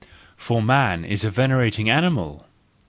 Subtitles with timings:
[0.35, 2.47] For man is a venerating animal!